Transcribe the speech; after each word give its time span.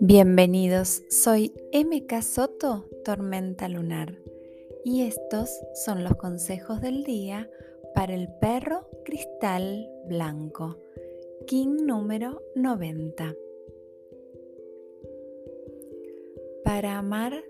Bienvenidos, 0.00 1.02
soy 1.08 1.52
MK 1.72 2.22
Soto, 2.22 2.88
Tormenta 3.04 3.68
Lunar, 3.68 4.18
y 4.84 5.02
estos 5.02 5.48
son 5.74 6.04
los 6.04 6.16
consejos 6.16 6.80
del 6.80 7.04
día 7.04 7.48
para 7.94 8.14
el 8.14 8.28
perro 8.40 8.88
cristal 9.04 9.88
blanco, 10.06 10.78
King 11.46 11.86
número 11.86 12.42
90. 12.54 13.34
Para 16.64 16.98
amar 16.98 17.44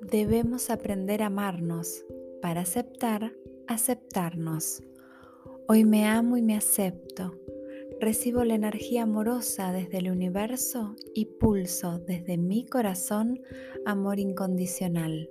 debemos 0.00 0.70
aprender 0.70 1.22
a 1.22 1.26
amarnos, 1.26 2.04
para 2.40 2.62
aceptar, 2.62 3.34
aceptarnos. 3.66 4.82
Hoy 5.66 5.86
me 5.86 6.04
amo 6.04 6.36
y 6.36 6.42
me 6.42 6.56
acepto. 6.56 7.32
Recibo 7.98 8.44
la 8.44 8.54
energía 8.54 9.04
amorosa 9.04 9.72
desde 9.72 9.96
el 9.96 10.10
universo 10.10 10.94
y 11.14 11.24
pulso 11.24 12.00
desde 12.00 12.36
mi 12.36 12.66
corazón 12.66 13.40
amor 13.86 14.18
incondicional. 14.18 15.30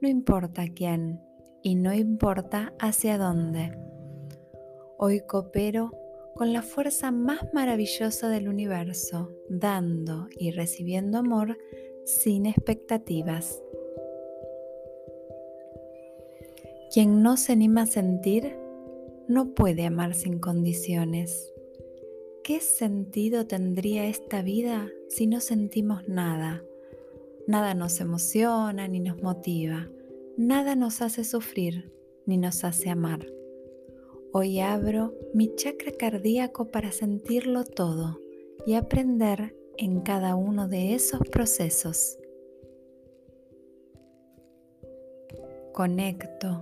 No 0.00 0.08
importa 0.08 0.66
quién 0.72 1.20
y 1.64 1.74
no 1.74 1.92
importa 1.92 2.72
hacia 2.78 3.18
dónde. 3.18 3.76
Hoy 4.96 5.22
coopero 5.26 5.90
con 6.36 6.52
la 6.52 6.62
fuerza 6.62 7.10
más 7.10 7.40
maravillosa 7.52 8.28
del 8.28 8.48
universo, 8.48 9.32
dando 9.48 10.28
y 10.38 10.52
recibiendo 10.52 11.18
amor 11.18 11.58
sin 12.04 12.46
expectativas. 12.46 13.60
Quien 16.92 17.24
no 17.24 17.36
se 17.36 17.54
anima 17.54 17.82
a 17.82 17.86
sentir, 17.86 18.63
no 19.28 19.54
puede 19.54 19.86
amar 19.86 20.14
sin 20.14 20.38
condiciones. 20.38 21.52
¿Qué 22.42 22.60
sentido 22.60 23.46
tendría 23.46 24.06
esta 24.06 24.42
vida 24.42 24.90
si 25.08 25.26
no 25.26 25.40
sentimos 25.40 26.06
nada? 26.08 26.62
Nada 27.46 27.74
nos 27.74 28.00
emociona 28.00 28.86
ni 28.86 29.00
nos 29.00 29.22
motiva, 29.22 29.88
nada 30.36 30.76
nos 30.76 31.00
hace 31.00 31.24
sufrir 31.24 31.92
ni 32.26 32.36
nos 32.36 32.64
hace 32.64 32.90
amar. 32.90 33.26
Hoy 34.32 34.60
abro 34.60 35.14
mi 35.32 35.54
chakra 35.54 35.92
cardíaco 35.92 36.70
para 36.70 36.92
sentirlo 36.92 37.64
todo 37.64 38.18
y 38.66 38.74
aprender 38.74 39.56
en 39.78 40.00
cada 40.00 40.36
uno 40.36 40.68
de 40.68 40.94
esos 40.94 41.20
procesos. 41.30 42.18
Conecto 45.72 46.60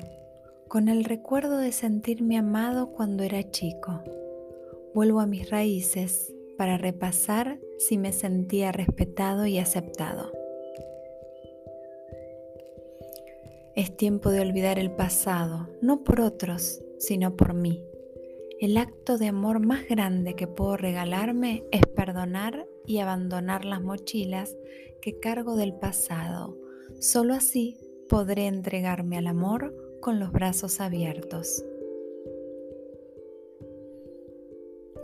con 0.73 0.89
el 0.89 1.05
recuerdo 1.05 1.59
de 1.59 1.71
sentirme 1.71 2.39
amado 2.39 2.93
cuando 2.93 3.25
era 3.25 3.51
chico. 3.51 4.03
Vuelvo 4.95 5.21
a 5.21 5.27
mis 5.27 5.51
raíces 5.51 6.33
para 6.57 6.79
repasar 6.79 7.61
si 7.77 7.99
me 7.99 8.11
sentía 8.11 8.73
respetado 8.73 9.45
y 9.45 9.59
aceptado. 9.59 10.33
Es 13.77 13.95
tiempo 13.99 14.31
de 14.31 14.41
olvidar 14.41 14.79
el 14.79 14.91
pasado, 14.91 15.69
no 15.83 16.05
por 16.05 16.23
otros, 16.23 16.81
sino 16.99 17.37
por 17.37 17.53
mí. 17.53 17.85
El 18.59 18.79
acto 18.79 19.19
de 19.19 19.27
amor 19.27 19.61
más 19.61 19.87
grande 19.87 20.37
que 20.37 20.47
puedo 20.47 20.79
regalarme 20.79 21.65
es 21.71 21.83
perdonar 21.95 22.67
y 22.87 23.01
abandonar 23.01 23.67
las 23.67 23.83
mochilas 23.83 24.57
que 25.03 25.21
cargo 25.21 25.55
del 25.55 25.75
pasado. 25.75 26.57
Solo 26.99 27.35
así 27.35 27.77
podré 28.09 28.47
entregarme 28.47 29.19
al 29.19 29.27
amor 29.27 29.92
con 30.03 30.19
los 30.19 30.33
brazos 30.33 30.81
abiertos. 30.81 31.65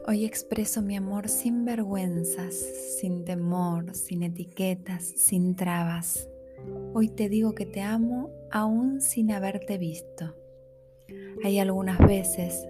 Hoy 0.08 0.24
expreso 0.24 0.82
mi 0.82 0.96
amor 0.96 1.28
sin 1.28 1.64
vergüenzas, 1.64 2.54
sin 2.98 3.24
temor, 3.24 3.94
sin 3.94 4.24
etiquetas, 4.24 5.04
sin 5.04 5.54
trabas. 5.54 6.28
Hoy 6.94 7.08
te 7.10 7.28
digo 7.28 7.54
que 7.54 7.64
te 7.64 7.80
amo 7.80 8.32
aún 8.50 9.00
sin 9.00 9.30
haberte 9.30 9.78
visto. 9.78 10.34
Hay 11.44 11.60
algunas 11.60 11.98
veces, 11.98 12.66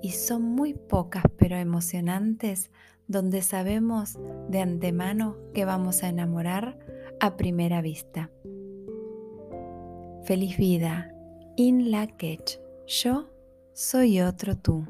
y 0.00 0.12
son 0.12 0.44
muy 0.44 0.72
pocas 0.72 1.24
pero 1.36 1.56
emocionantes, 1.56 2.70
donde 3.06 3.42
sabemos 3.42 4.18
de 4.48 4.60
antemano 4.60 5.36
que 5.52 5.66
vamos 5.66 6.02
a 6.02 6.08
enamorar 6.08 6.78
a 7.20 7.36
primera 7.36 7.82
vista. 7.82 8.30
Feliz 10.24 10.56
vida 10.56 11.12
In 11.58 11.90
la 11.90 12.06
Yo 12.86 13.30
soy 13.72 14.20
otro 14.20 14.58
tú. 14.58 14.84